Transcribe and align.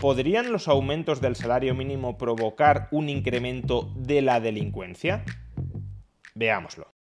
¿Podrían 0.00 0.52
los 0.52 0.68
aumentos 0.68 1.22
del 1.22 1.36
salario 1.36 1.74
mínimo 1.74 2.18
provocar 2.18 2.88
un 2.90 3.08
incremento 3.08 3.90
de 3.96 4.20
la 4.20 4.40
delincuencia? 4.40 5.24
Veámoslo. 6.34 6.92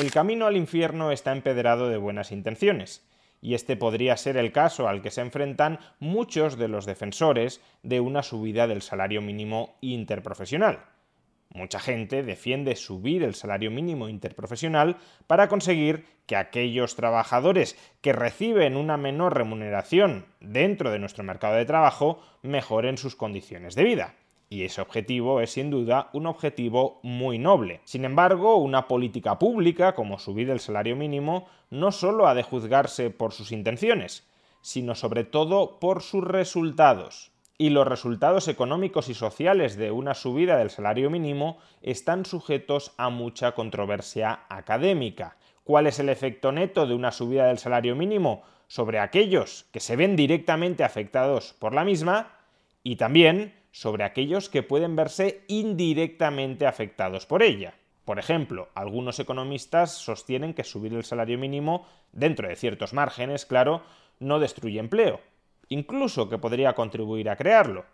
El 0.00 0.12
camino 0.12 0.46
al 0.46 0.56
infierno 0.56 1.10
está 1.10 1.32
empedrado 1.32 1.88
de 1.88 1.96
buenas 1.96 2.30
intenciones, 2.30 3.04
y 3.42 3.54
este 3.54 3.76
podría 3.76 4.16
ser 4.16 4.36
el 4.36 4.52
caso 4.52 4.86
al 4.86 5.02
que 5.02 5.10
se 5.10 5.20
enfrentan 5.20 5.80
muchos 5.98 6.56
de 6.56 6.68
los 6.68 6.86
defensores 6.86 7.60
de 7.82 7.98
una 7.98 8.22
subida 8.22 8.68
del 8.68 8.82
salario 8.82 9.20
mínimo 9.20 9.74
interprofesional. 9.80 10.84
Mucha 11.50 11.80
gente 11.80 12.22
defiende 12.22 12.76
subir 12.76 13.22
el 13.22 13.34
salario 13.34 13.70
mínimo 13.70 14.08
interprofesional 14.08 14.96
para 15.26 15.48
conseguir 15.48 16.04
que 16.26 16.36
aquellos 16.36 16.94
trabajadores 16.94 17.76
que 18.02 18.12
reciben 18.12 18.76
una 18.76 18.98
menor 18.98 19.34
remuneración 19.34 20.26
dentro 20.40 20.90
de 20.90 20.98
nuestro 20.98 21.24
mercado 21.24 21.56
de 21.56 21.64
trabajo 21.64 22.20
mejoren 22.42 22.98
sus 22.98 23.16
condiciones 23.16 23.74
de 23.74 23.84
vida. 23.84 24.14
Y 24.50 24.64
ese 24.64 24.82
objetivo 24.82 25.40
es 25.40 25.52
sin 25.52 25.70
duda 25.70 26.10
un 26.12 26.26
objetivo 26.26 27.00
muy 27.02 27.38
noble. 27.38 27.80
Sin 27.84 28.04
embargo, 28.04 28.56
una 28.56 28.86
política 28.86 29.38
pública 29.38 29.94
como 29.94 30.18
subir 30.18 30.50
el 30.50 30.60
salario 30.60 30.96
mínimo 30.96 31.48
no 31.70 31.92
solo 31.92 32.26
ha 32.26 32.34
de 32.34 32.42
juzgarse 32.42 33.10
por 33.10 33.32
sus 33.32 33.52
intenciones, 33.52 34.26
sino 34.60 34.94
sobre 34.94 35.24
todo 35.24 35.78
por 35.80 36.02
sus 36.02 36.24
resultados 36.24 37.32
y 37.58 37.70
los 37.70 37.86
resultados 37.86 38.46
económicos 38.46 39.08
y 39.08 39.14
sociales 39.14 39.76
de 39.76 39.90
una 39.90 40.14
subida 40.14 40.56
del 40.56 40.70
salario 40.70 41.10
mínimo 41.10 41.58
están 41.82 42.24
sujetos 42.24 42.92
a 42.96 43.10
mucha 43.10 43.52
controversia 43.52 44.44
académica. 44.48 45.36
¿Cuál 45.64 45.88
es 45.88 45.98
el 45.98 46.08
efecto 46.08 46.52
neto 46.52 46.86
de 46.86 46.94
una 46.94 47.10
subida 47.10 47.48
del 47.48 47.58
salario 47.58 47.96
mínimo 47.96 48.44
sobre 48.68 49.00
aquellos 49.00 49.66
que 49.72 49.80
se 49.80 49.96
ven 49.96 50.14
directamente 50.14 50.84
afectados 50.84 51.52
por 51.58 51.74
la 51.74 51.84
misma? 51.84 52.38
Y 52.84 52.94
también 52.94 53.54
sobre 53.72 54.04
aquellos 54.04 54.48
que 54.48 54.62
pueden 54.62 54.94
verse 54.94 55.42
indirectamente 55.48 56.64
afectados 56.64 57.26
por 57.26 57.42
ella. 57.42 57.74
Por 58.04 58.18
ejemplo, 58.18 58.68
algunos 58.74 59.18
economistas 59.18 59.92
sostienen 59.92 60.54
que 60.54 60.64
subir 60.64 60.94
el 60.94 61.04
salario 61.04 61.38
mínimo, 61.38 61.86
dentro 62.12 62.48
de 62.48 62.56
ciertos 62.56 62.94
márgenes, 62.94 63.44
claro, 63.44 63.82
no 64.20 64.38
destruye 64.38 64.78
empleo, 64.78 65.20
incluso 65.68 66.28
que 66.28 66.38
podría 66.38 66.74
contribuir 66.74 67.30
a 67.30 67.36
crearlo. 67.36 67.84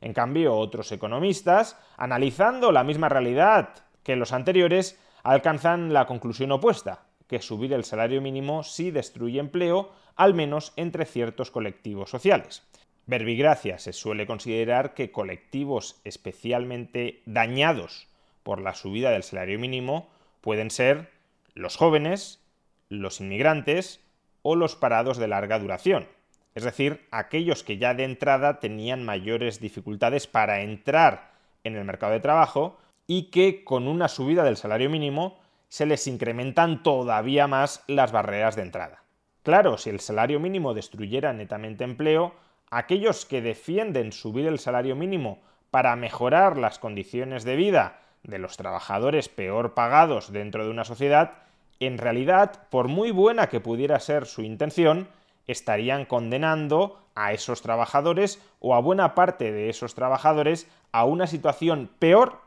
En 0.00 0.12
cambio, 0.12 0.56
otros 0.56 0.90
economistas, 0.92 1.78
analizando 1.96 2.72
la 2.72 2.84
misma 2.84 3.08
realidad 3.08 3.70
que 4.02 4.16
los 4.16 4.32
anteriores, 4.32 4.98
alcanzan 5.22 5.92
la 5.92 6.06
conclusión 6.06 6.50
opuesta, 6.52 7.04
que 7.28 7.40
subir 7.40 7.72
el 7.72 7.84
salario 7.84 8.20
mínimo 8.20 8.64
sí 8.64 8.90
destruye 8.90 9.38
empleo, 9.38 9.92
al 10.16 10.34
menos 10.34 10.72
entre 10.76 11.04
ciertos 11.04 11.50
colectivos 11.50 12.10
sociales. 12.10 12.62
Verbigracia 13.06 13.78
se 13.78 13.92
suele 13.92 14.26
considerar 14.26 14.94
que 14.94 15.10
colectivos 15.10 16.00
especialmente 16.04 17.22
dañados 17.26 18.08
por 18.42 18.60
la 18.60 18.74
subida 18.74 19.10
del 19.10 19.22
salario 19.22 19.58
mínimo 19.58 20.08
pueden 20.40 20.70
ser 20.70 21.10
los 21.54 21.76
jóvenes, 21.76 22.40
los 22.88 23.20
inmigrantes 23.20 24.00
o 24.42 24.56
los 24.56 24.76
parados 24.76 25.16
de 25.16 25.28
larga 25.28 25.58
duración, 25.58 26.06
es 26.54 26.64
decir, 26.64 27.06
aquellos 27.10 27.62
que 27.62 27.78
ya 27.78 27.94
de 27.94 28.04
entrada 28.04 28.60
tenían 28.60 29.04
mayores 29.04 29.60
dificultades 29.60 30.26
para 30.26 30.62
entrar 30.62 31.32
en 31.64 31.76
el 31.76 31.84
mercado 31.84 32.12
de 32.12 32.20
trabajo 32.20 32.78
y 33.06 33.30
que 33.30 33.64
con 33.64 33.88
una 33.88 34.08
subida 34.08 34.44
del 34.44 34.56
salario 34.56 34.90
mínimo 34.90 35.38
se 35.68 35.86
les 35.86 36.06
incrementan 36.06 36.82
todavía 36.82 37.46
más 37.46 37.82
las 37.86 38.12
barreras 38.12 38.56
de 38.56 38.62
entrada. 38.62 39.02
Claro, 39.42 39.78
si 39.78 39.90
el 39.90 40.00
salario 40.00 40.38
mínimo 40.38 40.74
destruyera 40.74 41.32
netamente 41.32 41.84
empleo, 41.84 42.34
aquellos 42.70 43.26
que 43.26 43.42
defienden 43.42 44.12
subir 44.12 44.46
el 44.46 44.58
salario 44.58 44.94
mínimo 44.94 45.40
para 45.70 45.96
mejorar 45.96 46.58
las 46.58 46.78
condiciones 46.78 47.44
de 47.44 47.56
vida 47.56 48.00
de 48.22 48.38
los 48.38 48.56
trabajadores 48.56 49.28
peor 49.28 49.74
pagados 49.74 50.32
dentro 50.32 50.64
de 50.64 50.70
una 50.70 50.84
sociedad, 50.84 51.32
en 51.80 51.98
realidad, 51.98 52.68
por 52.70 52.88
muy 52.88 53.10
buena 53.10 53.48
que 53.48 53.60
pudiera 53.60 53.98
ser 53.98 54.26
su 54.26 54.42
intención, 54.42 55.08
estarían 55.46 56.04
condenando 56.04 56.98
a 57.14 57.32
esos 57.32 57.62
trabajadores 57.62 58.40
o 58.60 58.74
a 58.74 58.80
buena 58.80 59.14
parte 59.14 59.52
de 59.52 59.68
esos 59.68 59.94
trabajadores 59.94 60.68
a 60.92 61.04
una 61.04 61.26
situación 61.26 61.90
peor 61.98 62.40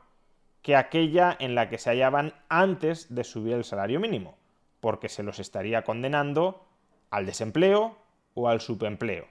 que 0.62 0.76
aquella 0.76 1.36
en 1.40 1.54
la 1.56 1.70
que 1.70 1.78
se 1.78 1.92
hallaban 1.92 2.34
antes 2.50 3.14
de 3.14 3.24
subir 3.24 3.54
el 3.54 3.64
salario 3.64 4.00
mínimo, 4.00 4.38
porque 4.80 5.10
se 5.10 5.24
los 5.24 5.40
estaría 5.40 5.84
condenando 5.84 6.66
al 7.12 7.26
desempleo 7.26 7.98
o 8.34 8.50
al 8.50 8.62
subempleo. 8.62 9.26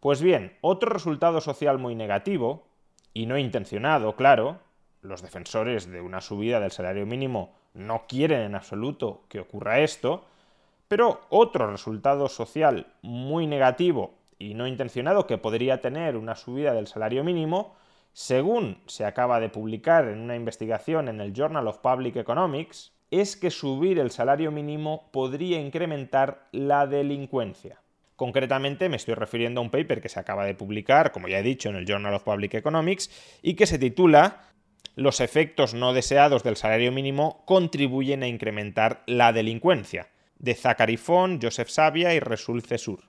Pues 0.00 0.22
bien, 0.22 0.56
otro 0.62 0.90
resultado 0.90 1.40
social 1.40 1.78
muy 1.78 1.94
negativo, 1.94 2.66
y 3.14 3.26
no 3.26 3.38
intencionado, 3.38 4.16
claro, 4.16 4.60
los 5.02 5.22
defensores 5.22 5.86
de 5.86 6.00
una 6.00 6.20
subida 6.20 6.60
del 6.60 6.70
salario 6.70 7.06
mínimo 7.06 7.54
no 7.74 8.06
quieren 8.06 8.40
en 8.40 8.54
absoluto 8.54 9.24
que 9.28 9.40
ocurra 9.40 9.80
esto, 9.80 10.24
pero 10.92 11.22
otro 11.30 11.70
resultado 11.70 12.28
social 12.28 12.86
muy 13.00 13.46
negativo 13.46 14.18
y 14.38 14.52
no 14.52 14.66
intencionado 14.66 15.26
que 15.26 15.38
podría 15.38 15.80
tener 15.80 16.18
una 16.18 16.36
subida 16.36 16.74
del 16.74 16.86
salario 16.86 17.24
mínimo, 17.24 17.76
según 18.12 18.76
se 18.84 19.06
acaba 19.06 19.40
de 19.40 19.48
publicar 19.48 20.06
en 20.08 20.18
una 20.18 20.36
investigación 20.36 21.08
en 21.08 21.22
el 21.22 21.32
Journal 21.32 21.66
of 21.66 21.78
Public 21.78 22.16
Economics, 22.16 22.92
es 23.10 23.38
que 23.38 23.50
subir 23.50 23.98
el 23.98 24.10
salario 24.10 24.50
mínimo 24.52 25.08
podría 25.12 25.58
incrementar 25.58 26.48
la 26.52 26.86
delincuencia. 26.86 27.80
Concretamente 28.14 28.90
me 28.90 28.96
estoy 28.96 29.14
refiriendo 29.14 29.62
a 29.62 29.64
un 29.64 29.70
paper 29.70 30.02
que 30.02 30.10
se 30.10 30.20
acaba 30.20 30.44
de 30.44 30.54
publicar, 30.54 31.10
como 31.10 31.26
ya 31.26 31.38
he 31.38 31.42
dicho, 31.42 31.70
en 31.70 31.76
el 31.76 31.86
Journal 31.86 32.12
of 32.12 32.24
Public 32.24 32.52
Economics 32.52 33.40
y 33.40 33.54
que 33.54 33.64
se 33.64 33.78
titula 33.78 34.42
Los 34.94 35.22
efectos 35.22 35.72
no 35.72 35.94
deseados 35.94 36.42
del 36.42 36.56
salario 36.56 36.92
mínimo 36.92 37.44
contribuyen 37.46 38.22
a 38.22 38.28
incrementar 38.28 39.02
la 39.06 39.32
delincuencia 39.32 40.08
de 40.42 40.54
Zachary 40.54 40.98
Font, 40.98 41.42
Joseph 41.42 41.68
Sabia 41.68 42.12
y 42.14 42.20
Resul 42.20 42.62
Cesur. 42.62 43.04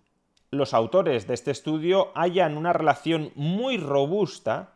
Los 0.52 0.74
autores 0.74 1.28
de 1.28 1.34
este 1.34 1.52
estudio 1.52 2.12
hallan 2.16 2.58
una 2.58 2.74
relación 2.74 3.32
muy 3.36 3.78
robusta 3.78 4.76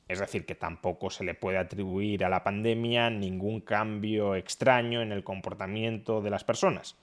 Es 0.08 0.20
decir, 0.20 0.48
que 0.48 0.56
tampoco 0.56 1.12
se 1.12 1.24
le 1.24 1.36
puede 1.36 1.60
atribuir 1.60 2.26
a 2.26 2.30
la 2.30 2.44
pandemia 2.44 3.12
ningún 3.12 3.62
cambio 3.62 4.34
extraño 4.34 5.04
en 5.04 5.12
el 5.12 5.24
comportamiento 5.24 6.22
de 6.22 6.32
las 6.32 6.44
personas. 6.44 6.96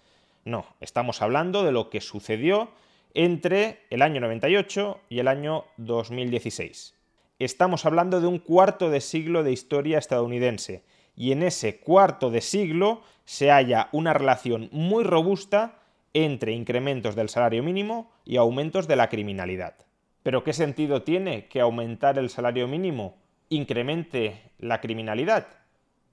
No, 0.44 0.66
estamos 0.80 1.22
hablando 1.22 1.62
de 1.62 1.70
lo 1.70 1.90
que 1.90 2.00
sucedió 2.00 2.70
entre 3.14 3.86
el 3.90 4.02
año 4.02 4.20
98 4.20 5.00
y 5.08 5.18
el 5.18 5.28
año 5.28 5.64
2016. 5.76 6.94
Estamos 7.38 7.86
hablando 7.86 8.20
de 8.20 8.26
un 8.26 8.38
cuarto 8.38 8.90
de 8.90 9.00
siglo 9.00 9.42
de 9.42 9.52
historia 9.52 9.98
estadounidense 9.98 10.84
y 11.16 11.32
en 11.32 11.42
ese 11.42 11.80
cuarto 11.80 12.30
de 12.30 12.40
siglo 12.40 13.02
se 13.24 13.50
halla 13.50 13.88
una 13.92 14.12
relación 14.12 14.68
muy 14.72 15.04
robusta 15.04 15.78
entre 16.12 16.52
incrementos 16.52 17.14
del 17.14 17.28
salario 17.28 17.62
mínimo 17.62 18.10
y 18.24 18.36
aumentos 18.36 18.88
de 18.88 18.96
la 18.96 19.08
criminalidad. 19.08 19.74
Pero 20.22 20.44
¿qué 20.44 20.52
sentido 20.52 21.02
tiene 21.02 21.46
que 21.46 21.60
aumentar 21.60 22.18
el 22.18 22.30
salario 22.30 22.68
mínimo 22.68 23.16
incremente 23.48 24.52
la 24.58 24.80
criminalidad? 24.80 25.46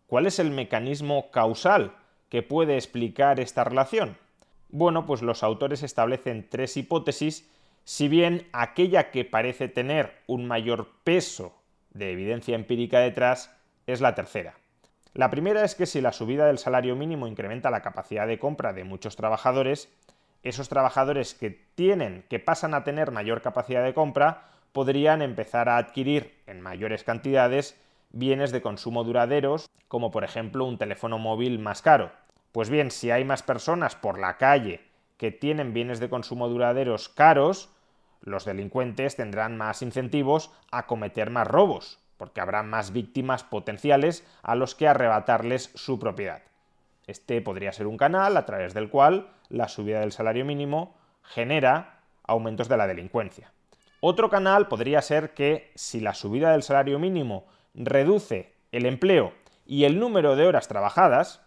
¿Cuál 0.08 0.26
es 0.26 0.40
el 0.40 0.52
mecanismo 0.52 1.30
causal 1.32 1.96
que 2.30 2.42
puede 2.42 2.76
explicar 2.76 3.40
esta 3.40 3.64
relación? 3.64 4.18
Bueno, 4.70 5.06
pues 5.06 5.22
los 5.22 5.44
autores 5.44 5.84
establecen 5.84 6.48
tres 6.50 6.76
hipótesis, 6.78 7.50
si 7.84 8.08
bien 8.08 8.48
aquella 8.52 9.12
que 9.12 9.24
parece 9.24 9.70
tener 9.70 10.22
un 10.28 10.46
mayor 10.46 10.90
peso 11.04 11.56
de 11.94 12.12
evidencia 12.12 12.56
empírica 12.56 13.00
detrás 13.00 13.56
es 13.86 14.02
la 14.02 14.14
tercera. 14.14 14.56
La 15.14 15.30
primera 15.30 15.64
es 15.64 15.74
que 15.74 15.86
si 15.86 16.02
la 16.02 16.12
subida 16.12 16.46
del 16.46 16.58
salario 16.58 16.96
mínimo 16.96 17.28
incrementa 17.28 17.72
la 17.72 17.82
capacidad 17.82 18.28
de 18.28 18.40
compra 18.40 18.74
de 18.74 18.84
muchos 18.84 19.16
trabajadores, 19.16 19.90
esos 20.44 20.70
trabajadores 20.70 21.34
que 21.34 21.50
tienen, 21.50 22.26
que 22.30 22.40
pasan 22.40 22.74
a 22.74 22.84
tener 22.84 23.12
mayor 23.12 23.42
capacidad 23.42 23.84
de 23.84 23.94
compra, 23.94 24.50
podrían 24.74 25.22
empezar 25.22 25.70
a 25.70 25.78
adquirir 25.78 26.36
en 26.46 26.62
mayores 26.62 27.04
cantidades 27.04 27.80
bienes 28.12 28.52
de 28.52 28.62
consumo 28.62 29.04
duraderos, 29.04 29.68
como 29.88 30.12
por 30.12 30.24
ejemplo 30.24 30.66
un 30.66 30.78
teléfono 30.78 31.18
móvil 31.18 31.58
más 31.58 31.82
caro. 31.82 32.12
Pues 32.58 32.72
bien, 32.72 32.90
si 32.90 33.12
hay 33.12 33.24
más 33.24 33.44
personas 33.44 33.96
por 33.96 34.18
la 34.18 34.38
calle 34.38 34.82
que 35.18 35.30
tienen 35.30 35.76
bienes 35.76 36.00
de 36.00 36.10
consumo 36.10 36.50
duraderos 36.50 37.08
caros, 37.08 37.70
los 38.20 38.46
delincuentes 38.46 39.16
tendrán 39.16 39.58
más 39.58 39.84
incentivos 39.84 40.50
a 40.72 40.88
cometer 40.88 41.30
más 41.30 41.48
robos, 41.48 42.00
porque 42.18 42.42
habrá 42.42 42.64
más 42.64 42.94
víctimas 42.94 43.44
potenciales 43.44 44.26
a 44.42 44.56
los 44.56 44.74
que 44.74 44.88
arrebatarles 44.88 45.70
su 45.76 46.00
propiedad. 46.00 46.42
Este 47.06 47.42
podría 47.42 47.72
ser 47.74 47.86
un 47.86 47.96
canal 47.96 48.36
a 48.36 48.48
través 48.48 48.74
del 48.74 48.90
cual 48.90 49.30
la 49.50 49.68
subida 49.68 50.00
del 50.00 50.12
salario 50.12 50.44
mínimo 50.44 50.96
genera 51.22 52.00
aumentos 52.24 52.68
de 52.68 52.78
la 52.78 52.88
delincuencia. 52.88 53.52
Otro 54.00 54.32
canal 54.32 54.68
podría 54.68 55.04
ser 55.04 55.36
que 55.36 55.72
si 55.76 56.00
la 56.00 56.16
subida 56.16 56.54
del 56.54 56.64
salario 56.64 56.98
mínimo 56.98 57.46
reduce 57.76 58.56
el 58.72 58.88
empleo 58.88 59.34
y 59.64 59.84
el 59.84 60.00
número 60.00 60.36
de 60.36 60.48
horas 60.48 60.68
trabajadas, 60.68 61.47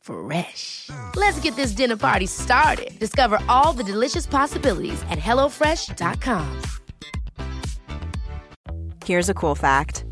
Fresh. 0.00 0.90
Let's 1.16 1.40
get 1.40 1.56
this 1.56 1.72
dinner 1.72 1.96
party 1.96 2.26
started. 2.26 2.98
Discover 2.98 3.38
all 3.48 3.72
the 3.72 3.84
delicious 3.84 4.26
possibilities 4.26 5.00
at 5.10 5.18
hellofresh.com. 5.18 6.62
Here's 9.04 9.28
a 9.28 9.34
cool 9.34 9.54
fact 9.54 10.04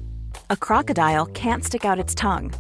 a 0.51 0.57
crocodile 0.57 1.27
can't 1.27 1.65
stick 1.65 1.85
out 1.85 1.99
its 1.99 2.15
tongue. 2.15 2.53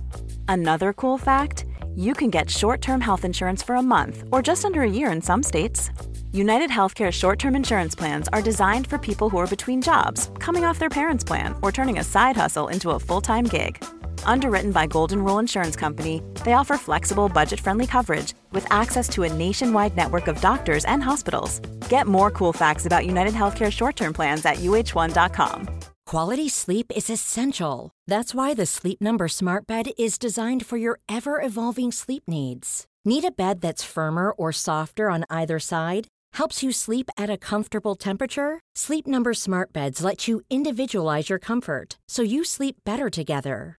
Another 0.47 0.93
cool 0.93 1.19
fact 1.19 1.65
you 1.97 2.15
can 2.15 2.31
get 2.31 2.49
short 2.51 2.81
term 2.81 3.01
health 3.01 3.25
insurance 3.25 3.63
for 3.63 3.75
a 3.75 3.83
month 3.83 4.25
or 4.31 4.43
just 4.43 4.65
under 4.65 4.83
a 4.83 4.91
year 4.91 5.11
in 5.11 5.21
some 5.21 5.43
states. 5.43 5.91
United 6.33 6.71
Healthcare 6.71 7.11
short 7.11 7.39
term 7.39 7.57
insurance 7.57 7.95
plans 7.95 8.29
are 8.29 8.43
designed 8.43 8.87
for 8.87 8.99
people 8.99 9.31
who 9.31 9.39
are 9.39 9.47
between 9.47 9.83
jobs, 9.83 10.31
coming 10.39 10.65
off 10.65 10.79
their 10.79 10.91
parents' 10.91 11.25
plan, 11.25 11.55
or 11.63 11.73
turning 11.73 11.99
a 11.99 12.05
side 12.05 12.37
hustle 12.37 12.69
into 12.69 12.91
a 12.91 13.01
full 13.01 13.21
time 13.21 13.45
gig. 13.45 13.83
Underwritten 14.29 14.73
by 14.73 14.87
Golden 14.87 15.25
Rule 15.25 15.39
Insurance 15.39 15.75
Company, 15.75 16.23
they 16.45 16.53
offer 16.53 16.77
flexible, 16.77 17.31
budget 17.31 17.59
friendly 17.59 17.87
coverage 17.87 18.35
with 18.53 18.67
access 18.71 19.09
to 19.09 19.23
a 19.23 19.33
nationwide 19.33 19.97
network 19.97 20.29
of 20.29 20.39
doctors 20.43 20.85
and 20.85 21.03
hospitals. 21.03 21.61
Get 21.89 22.07
more 22.07 22.31
cool 22.31 22.53
facts 22.53 22.85
about 22.85 23.07
United 23.07 23.33
Healthcare 23.33 23.73
short 23.73 23.97
term 23.97 24.13
plans 24.13 24.45
at 24.45 24.57
uh1.com. 24.57 25.69
Quality 26.05 26.49
sleep 26.49 26.93
is 26.95 27.09
essential. 27.09 27.91
That's 28.07 28.35
why 28.35 28.53
the 28.53 28.67
Sleep 28.67 29.01
Number 29.01 29.29
Smart 29.29 29.67
Bed 29.67 29.91
is 29.97 30.19
designed 30.19 30.67
for 30.67 30.77
your 30.77 31.01
ever 31.09 31.41
evolving 31.41 31.91
sleep 31.91 32.25
needs. 32.29 32.87
Need 33.07 33.25
a 33.25 33.31
bed 33.31 33.63
that's 33.63 33.93
firmer 33.95 34.31
or 34.33 34.53
softer 34.53 35.09
on 35.09 35.25
either 35.31 35.59
side? 35.59 36.07
Helps 36.35 36.63
you 36.63 36.71
sleep 36.71 37.09
at 37.17 37.31
a 37.31 37.39
comfortable 37.39 37.95
temperature? 37.95 38.61
Sleep 38.77 39.07
Number 39.07 39.33
Smart 39.33 39.73
Beds 39.73 40.05
let 40.05 40.29
you 40.29 40.43
individualize 40.51 41.31
your 41.31 41.39
comfort 41.39 41.97
so 42.09 42.23
you 42.23 42.45
sleep 42.45 42.77
better 42.85 43.09
together. 43.09 43.79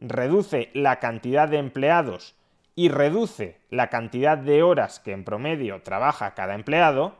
reduce 0.00 0.70
la 0.74 1.00
cantidad 1.00 1.48
de 1.48 1.58
empleados 1.58 2.34
y 2.74 2.88
reduce 2.88 3.58
la 3.70 3.88
cantidad 3.88 4.38
de 4.38 4.62
horas 4.62 5.00
que 5.00 5.12
en 5.12 5.24
promedio 5.24 5.82
trabaja 5.82 6.34
cada 6.34 6.54
empleado, 6.54 7.16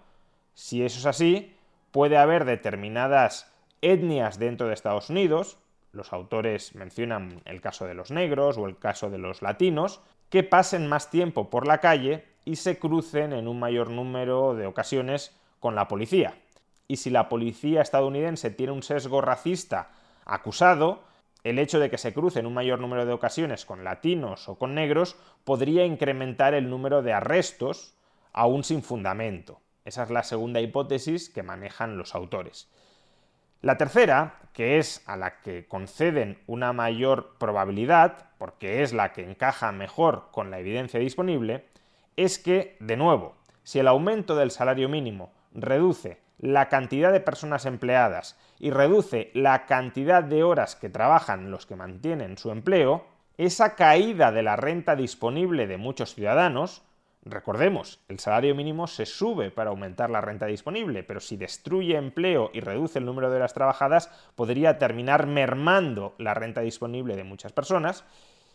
si 0.55 0.85
eso 0.85 0.99
es 0.99 1.07
así, 1.07 1.57
puede 1.91 2.17
haber 2.17 2.45
determinadas 2.45 3.53
etnias 3.83 4.39
dentro 4.39 4.69
de 4.69 4.75
Estados 4.75 5.11
Unidos, 5.11 5.59
los 5.93 6.13
autores 6.13 6.75
mencionan 6.75 7.41
el 7.45 7.61
caso 7.61 7.87
de 7.87 7.95
los 7.95 8.11
negros 8.11 8.59
o 8.59 8.67
el 8.67 8.79
caso 8.79 9.11
de 9.11 9.19
los 9.19 9.43
latinos, 9.43 10.01
que 10.31 10.43
pasen 10.43 10.87
más 10.87 11.11
tiempo 11.11 11.49
por 11.51 11.67
la 11.67 11.79
calle 11.79 12.25
y 12.45 12.57
se 12.57 12.79
crucen 12.79 13.33
en 13.33 13.49
un 13.49 13.59
mayor 13.59 13.91
número 13.91 14.55
de 14.55 14.67
ocasiones 14.67 15.35
con 15.61 15.75
la 15.75 15.89
policía. 15.89 16.39
Y 16.87 16.97
si 16.97 17.11
la 17.11 17.29
policía 17.29 17.83
estadounidense 17.83 18.51
tiene 18.51 18.73
un 18.73 18.83
sesgo 18.83 19.21
racista 19.21 19.91
acusado, 20.25 21.03
el 21.49 21.59
hecho 21.59 21.79
de 21.79 21.91
que 21.91 21.99
se 21.99 22.13
crucen 22.13 22.47
un 22.47 22.55
mayor 22.55 22.81
número 22.81 23.07
de 23.07 23.13
ocasiones 23.13 23.65
con 23.65 23.85
latinos 23.85 24.49
o 24.49 24.59
con 24.59 24.75
negros 24.75 25.17
podría 25.45 25.85
incrementar 25.85 26.55
el 26.55 26.69
número 26.69 27.03
de 27.03 27.13
arrestos 27.13 27.95
aún 28.33 28.65
sin 28.65 28.83
fundamento. 28.83 29.61
Esa 29.85 30.03
es 30.03 30.11
la 30.11 30.23
segunda 30.23 30.61
hipótesis 30.61 31.31
que 31.31 31.43
manejan 31.43 31.97
los 31.97 32.15
autores. 32.15 32.71
La 33.61 33.77
tercera, 33.77 34.41
que 34.53 34.79
es 34.79 35.03
a 35.07 35.17
la 35.17 35.41
que 35.41 35.67
conceden 35.67 36.39
una 36.47 36.73
mayor 36.73 37.37
probabilidad, 37.39 38.31
porque 38.39 38.83
es 38.83 38.93
la 38.93 39.13
que 39.13 39.25
encaja 39.25 39.73
mejor 39.73 40.29
con 40.31 40.51
la 40.51 40.61
evidencia 40.61 41.01
disponible, 41.01 41.65
es 42.17 42.39
que, 42.39 42.77
de 42.79 42.97
nuevo, 42.97 43.35
si 43.65 43.79
el 43.79 43.89
aumento 43.89 44.37
del 44.37 44.51
salario 44.51 44.89
mínimo 44.89 45.33
reduce 45.53 46.19
la 46.39 46.69
cantidad 46.69 47.13
de 47.13 47.21
personas 47.21 47.67
empleadas 47.67 48.39
y 48.59 48.71
reduce 48.71 49.31
la 49.35 49.67
cantidad 49.67 50.23
de 50.23 50.43
horas 50.43 50.77
que 50.77 50.89
trabajan 50.89 51.51
los 51.51 51.67
que 51.67 51.77
mantienen 51.77 52.39
su 52.39 52.51
empleo, 52.51 53.07
esa 53.37 53.75
caída 53.75 54.33
de 54.33 54.43
la 54.43 54.57
renta 54.57 54.97
disponible 54.97 55.67
de 55.67 55.77
muchos 55.77 56.15
ciudadanos, 56.15 56.83
recordemos, 57.25 58.01
el 58.09 58.19
salario 58.19 58.55
mínimo 58.55 58.87
se 58.87 59.07
sube 59.07 59.51
para 59.51 59.71
aumentar 59.71 60.11
la 60.11 60.21
renta 60.21 60.47
disponible, 60.47 61.03
pero 61.03 61.21
si 61.21 61.37
destruye 61.37 61.97
empleo 61.97 62.51
y 62.53 62.61
reduce 62.61 62.99
el 62.99 63.05
número 63.05 63.31
de 63.31 63.37
horas 63.37 63.55
trabajadas, 63.55 64.11
podría 64.35 64.79
terminar 64.79 65.27
mermando 65.27 66.15
la 66.19 66.35
renta 66.35 66.63
disponible 66.63 67.17
de 67.17 67.25
muchas 67.25 67.53
personas, 67.53 68.05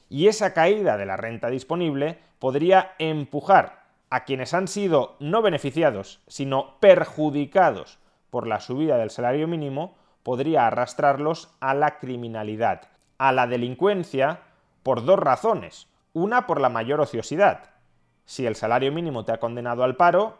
y 0.10 0.28
esa 0.28 0.54
caída 0.54 0.98
de 0.98 1.06
la 1.06 1.18
renta 1.18 1.50
disponible 1.50 2.20
podría 2.40 2.94
empujar 3.00 3.83
a 4.14 4.26
quienes 4.26 4.54
han 4.54 4.68
sido 4.68 5.16
no 5.20 5.42
beneficiados, 5.42 6.22
sino 6.28 6.80
perjudicados 6.80 7.98
por 8.30 8.46
la 8.46 8.60
subida 8.60 8.96
del 8.98 9.10
salario 9.10 9.48
mínimo, 9.48 9.96
podría 10.22 10.68
arrastrarlos 10.68 11.50
a 11.60 11.74
la 11.74 11.98
criminalidad, 11.98 12.90
a 13.18 13.32
la 13.32 13.48
delincuencia, 13.48 14.42
por 14.84 15.04
dos 15.04 15.18
razones. 15.18 15.88
Una, 16.14 16.46
por 16.46 16.62
la 16.62 16.70
mayor 16.70 17.02
ociosidad. 17.02 17.72
Si 18.24 18.46
el 18.46 18.56
salario 18.56 18.92
mínimo 18.92 19.26
te 19.26 19.32
ha 19.32 19.40
condenado 19.40 19.84
al 19.84 19.96
paro, 19.96 20.38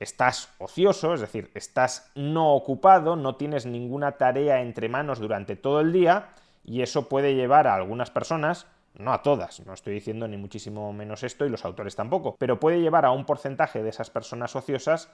estás 0.00 0.52
ocioso, 0.58 1.14
es 1.14 1.20
decir, 1.20 1.52
estás 1.54 2.10
no 2.16 2.52
ocupado, 2.54 3.14
no 3.14 3.36
tienes 3.36 3.66
ninguna 3.66 4.18
tarea 4.18 4.62
entre 4.62 4.88
manos 4.88 5.20
durante 5.20 5.54
todo 5.54 5.78
el 5.78 5.92
día, 5.92 6.30
y 6.64 6.82
eso 6.82 7.08
puede 7.08 7.36
llevar 7.36 7.68
a 7.68 7.76
algunas 7.76 8.10
personas 8.10 8.66
no 8.94 9.12
a 9.12 9.22
todas, 9.22 9.64
no 9.66 9.72
estoy 9.72 9.94
diciendo 9.94 10.28
ni 10.28 10.36
muchísimo 10.36 10.92
menos 10.92 11.22
esto 11.22 11.46
y 11.46 11.48
los 11.48 11.64
autores 11.64 11.96
tampoco, 11.96 12.36
pero 12.38 12.60
puede 12.60 12.80
llevar 12.80 13.04
a 13.04 13.10
un 13.10 13.24
porcentaje 13.24 13.82
de 13.82 13.88
esas 13.88 14.10
personas 14.10 14.54
ociosas 14.54 15.10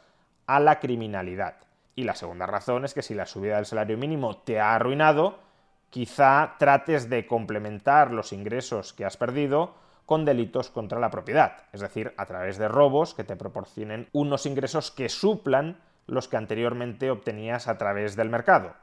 a 0.47 0.61
la 0.61 0.80
criminalidad. 0.80 1.56
Y 1.94 2.04
la 2.04 2.14
segunda 2.14 2.47
razón 2.47 2.85
es 2.85 2.94
que 2.94 3.02
si 3.02 3.14
la 3.14 3.26
subida 3.26 3.56
del 3.56 3.66
salario 3.66 3.99
mínimo 3.99 4.38
te 4.38 4.61
ha 4.61 4.75
arruinado, 4.75 5.38
quizá 5.90 6.54
trates 6.58 7.08
de 7.08 7.26
complementar 7.26 8.12
los 8.12 8.32
ingresos 8.32 8.92
que 8.92 9.04
has 9.04 9.16
perdido 9.16 9.75
con 10.06 10.25
delitos 10.25 10.70
contra 10.70 11.00
la 11.00 11.11
propiedad, 11.11 11.64
es 11.73 11.80
decir, 11.80 12.14
a 12.16 12.25
través 12.25 12.56
de 12.56 12.68
robos 12.68 13.14
que 13.14 13.25
te 13.25 13.37
proporcionen 13.37 14.08
unos 14.12 14.47
ingresos 14.47 14.90
que 14.90 15.08
suplan 15.08 15.80
los 16.06 16.28
que 16.28 16.38
anteriormente 16.38 17.11
obtenías 17.11 17.68
a 17.68 17.76
través 17.76 18.16
del 18.16 18.30
mercado, 18.30 18.75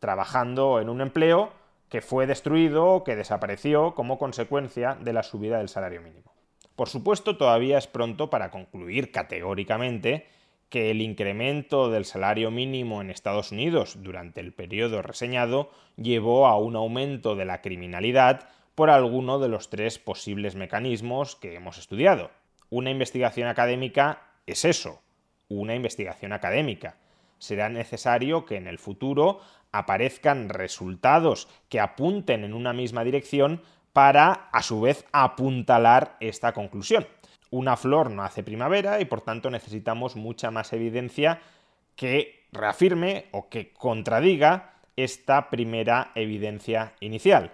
trabajando 0.00 0.80
en 0.80 0.88
un 0.88 1.00
empleo 1.00 1.52
que 1.88 2.00
fue 2.00 2.26
destruido 2.26 2.86
o 2.86 3.04
que 3.04 3.16
desapareció 3.16 3.94
como 3.94 4.18
consecuencia 4.18 4.96
de 5.00 5.12
la 5.12 5.22
subida 5.22 5.58
del 5.58 5.68
salario 5.68 6.00
mínimo. 6.00 6.32
Por 6.76 6.88
supuesto, 6.88 7.36
todavía 7.36 7.78
es 7.78 7.86
pronto 7.86 8.30
para 8.30 8.50
concluir 8.50 9.12
categóricamente 9.12 10.26
que 10.68 10.90
el 10.90 11.02
incremento 11.02 11.88
del 11.88 12.04
salario 12.04 12.50
mínimo 12.50 13.00
en 13.00 13.10
Estados 13.10 13.52
Unidos 13.52 13.98
durante 14.02 14.40
el 14.40 14.52
periodo 14.52 15.02
reseñado 15.02 15.70
llevó 15.96 16.48
a 16.48 16.58
un 16.58 16.74
aumento 16.74 17.36
de 17.36 17.44
la 17.44 17.60
criminalidad 17.60 18.48
por 18.74 18.90
alguno 18.90 19.38
de 19.38 19.48
los 19.48 19.70
tres 19.70 20.00
posibles 20.00 20.56
mecanismos 20.56 21.36
que 21.36 21.54
hemos 21.54 21.78
estudiado. 21.78 22.32
Una 22.70 22.90
investigación 22.90 23.46
académica 23.46 24.22
es 24.46 24.64
eso, 24.64 25.00
una 25.48 25.76
investigación 25.76 26.32
académica. 26.32 26.96
Será 27.38 27.68
necesario 27.68 28.44
que 28.44 28.56
en 28.56 28.66
el 28.66 28.78
futuro 28.78 29.38
aparezcan 29.74 30.48
resultados 30.50 31.48
que 31.68 31.80
apunten 31.80 32.44
en 32.44 32.54
una 32.54 32.72
misma 32.72 33.02
dirección 33.02 33.60
para, 33.92 34.48
a 34.52 34.62
su 34.62 34.80
vez, 34.80 35.04
apuntalar 35.10 36.16
esta 36.20 36.52
conclusión. 36.52 37.08
Una 37.50 37.76
flor 37.76 38.10
no 38.10 38.22
hace 38.22 38.44
primavera 38.44 39.00
y 39.00 39.04
por 39.04 39.20
tanto 39.20 39.50
necesitamos 39.50 40.14
mucha 40.14 40.52
más 40.52 40.72
evidencia 40.72 41.40
que 41.96 42.46
reafirme 42.52 43.26
o 43.32 43.48
que 43.48 43.72
contradiga 43.72 44.74
esta 44.94 45.50
primera 45.50 46.12
evidencia 46.14 46.92
inicial. 47.00 47.52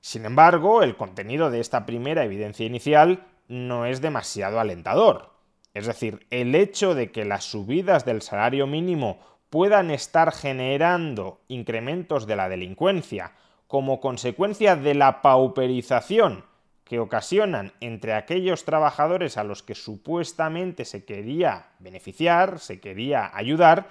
Sin 0.00 0.26
embargo, 0.26 0.84
el 0.84 0.96
contenido 0.96 1.50
de 1.50 1.58
esta 1.58 1.84
primera 1.84 2.24
evidencia 2.24 2.64
inicial 2.64 3.26
no 3.48 3.86
es 3.86 4.00
demasiado 4.00 4.60
alentador. 4.60 5.30
Es 5.74 5.86
decir, 5.86 6.26
el 6.30 6.54
hecho 6.54 6.94
de 6.94 7.10
que 7.10 7.24
las 7.24 7.42
subidas 7.44 8.04
del 8.04 8.22
salario 8.22 8.68
mínimo 8.68 9.18
puedan 9.50 9.90
estar 9.90 10.32
generando 10.32 11.40
incrementos 11.48 12.26
de 12.26 12.36
la 12.36 12.48
delincuencia 12.48 13.32
como 13.66 14.00
consecuencia 14.00 14.76
de 14.76 14.94
la 14.94 15.22
pauperización 15.22 16.44
que 16.84 16.98
ocasionan 16.98 17.72
entre 17.80 18.14
aquellos 18.14 18.64
trabajadores 18.64 19.36
a 19.36 19.44
los 19.44 19.62
que 19.62 19.76
supuestamente 19.76 20.84
se 20.84 21.04
quería 21.04 21.68
beneficiar, 21.78 22.58
se 22.58 22.80
quería 22.80 23.30
ayudar, 23.32 23.88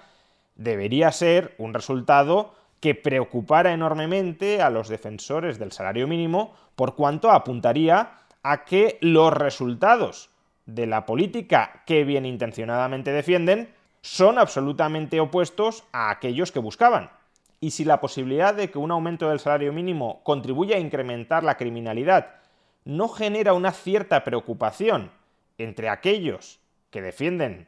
debería 0.56 1.12
ser 1.14 1.56
un 1.58 1.74
resultado 1.74 2.54
que 2.82 2.96
preocupara 2.96 3.72
enormemente 3.74 4.62
a 4.62 4.70
los 4.70 4.90
defensores 4.90 5.60
del 5.60 5.72
salario 5.72 6.08
mínimo, 6.08 6.54
por 6.76 6.96
cuanto 6.96 7.32
apuntaría 7.32 8.12
a 8.44 8.66
que 8.66 8.98
los 9.02 9.34
resultados 9.34 10.30
de 10.66 10.86
la 10.86 11.06
política 11.06 11.84
que 11.86 12.04
bien 12.04 12.26
intencionadamente 12.26 13.12
defienden 13.12 13.70
son 14.02 14.38
absolutamente 14.38 15.20
opuestos 15.20 15.84
a 15.92 16.10
aquellos 16.10 16.52
que 16.52 16.60
buscaban. 16.60 17.12
Y 17.60 17.72
si 17.72 17.84
la 17.84 18.00
posibilidad 18.00 18.54
de 18.54 18.72
que 18.72 18.78
un 18.78 18.92
aumento 18.92 19.30
del 19.30 19.40
salario 19.40 19.74
mínimo 19.74 20.22
contribuya 20.24 20.78
a 20.78 20.80
incrementar 20.80 21.44
la 21.44 21.58
criminalidad 21.58 22.36
no 22.86 23.10
genera 23.10 23.54
una 23.54 23.72
cierta 23.72 24.24
preocupación 24.24 25.12
entre 25.58 25.90
aquellos 25.90 26.60
que 26.90 27.02
defienden 27.02 27.68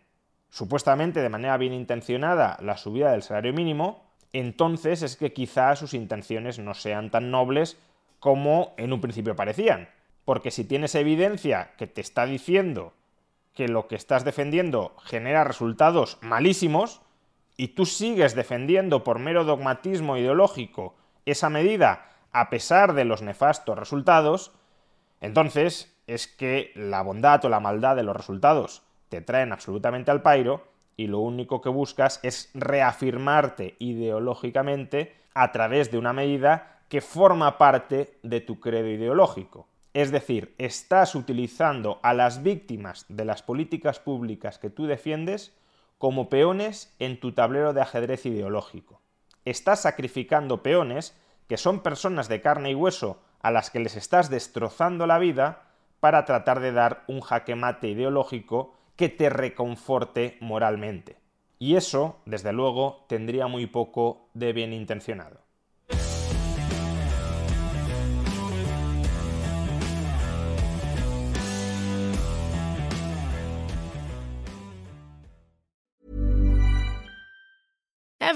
supuestamente 0.50 1.22
de 1.22 1.30
manera 1.30 1.58
bien 1.58 1.74
intencionada 1.74 2.58
la 2.62 2.78
subida 2.78 3.12
del 3.12 3.24
salario 3.24 3.54
mínimo, 3.54 4.04
entonces 4.34 5.02
es 5.02 5.16
que 5.16 5.34
quizá 5.34 5.76
sus 5.76 5.94
intenciones 5.94 6.60
no 6.60 6.74
sean 6.74 7.10
tan 7.10 7.32
nobles 7.32 7.78
como 8.20 8.74
en 8.78 8.94
un 8.94 9.02
principio 9.02 9.36
parecían. 9.36 9.90
Porque 10.26 10.52
si 10.52 10.64
tienes 10.64 10.96
evidencia 10.96 11.72
que 11.78 11.88
te 11.88 12.02
está 12.02 12.26
diciendo 12.26 12.94
que 13.54 13.68
lo 13.68 13.88
que 13.88 13.96
estás 13.96 14.24
defendiendo 14.24 14.96
genera 15.04 15.44
resultados 15.44 16.18
malísimos, 16.22 17.02
y 17.58 17.70
tú 17.70 17.86
sigues 17.86 18.34
defendiendo 18.34 19.04
por 19.04 19.20
mero 19.20 19.44
dogmatismo 19.44 20.18
ideológico 20.18 20.96
esa 21.26 21.50
medida 21.50 22.10
a 22.32 22.50
pesar 22.50 22.94
de 22.94 23.06
los 23.06 23.22
nefastos 23.22 23.78
resultados, 23.78 24.52
entonces 25.20 25.96
es 26.08 26.28
que 26.28 26.72
la 26.76 27.02
bondad 27.02 27.44
o 27.46 27.50
la 27.50 27.60
maldad 27.60 27.96
de 27.96 28.04
los 28.04 28.16
resultados 28.16 28.84
te 29.10 29.22
traen 29.22 29.52
absolutamente 29.52 30.12
al 30.12 30.22
pairo 30.22 30.64
y 30.98 31.08
lo 31.08 31.20
único 31.20 31.62
que 31.62 31.70
buscas 31.70 32.20
es 32.24 32.50
reafirmarte 32.54 33.76
ideológicamente 33.80 35.16
a 35.34 35.52
través 35.52 35.92
de 35.92 35.98
una 35.98 36.14
medida 36.14 36.80
que 36.90 37.02
forma 37.02 37.58
parte 37.58 38.18
de 38.24 38.42
tu 38.42 38.60
credo 38.60 38.88
ideológico. 38.88 39.68
Es 39.94 40.12
decir, 40.12 40.56
estás 40.58 41.16
utilizando 41.16 42.00
a 42.02 42.14
las 42.14 42.44
víctimas 42.44 43.06
de 43.10 43.26
las 43.26 43.44
políticas 43.44 44.00
públicas 44.00 44.58
que 44.58 44.70
tú 44.70 44.86
defiendes 44.86 45.54
como 45.98 46.30
peones 46.30 46.96
en 47.00 47.20
tu 47.20 47.34
tablero 47.34 47.74
de 47.74 47.82
ajedrez 47.82 48.26
ideológico. 48.26 49.02
Estás 49.44 49.82
sacrificando 49.82 50.64
peones 50.64 51.18
que 51.48 51.58
son 51.58 51.82
personas 51.82 52.30
de 52.30 52.42
carne 52.42 52.72
y 52.72 52.76
hueso 52.76 53.22
a 53.42 53.52
las 53.52 53.70
que 53.70 53.80
les 53.80 53.98
estás 53.98 54.30
destrozando 54.30 55.08
la 55.08 55.20
vida 55.20 55.64
para 56.00 56.24
tratar 56.24 56.62
de 56.62 56.72
dar 56.72 57.04
un 57.08 57.20
jaque 57.20 57.56
mate 57.56 57.90
ideológico 57.90 58.74
que 58.96 59.10
te 59.10 59.30
reconforte 59.30 60.38
moralmente. 60.40 61.18
Y 61.60 61.76
eso, 61.76 62.22
desde 62.26 62.54
luego, 62.54 63.06
tendría 63.10 63.48
muy 63.48 63.68
poco 63.68 64.30
de 64.34 64.54
bien 64.54 64.72
intencionado. 64.74 65.42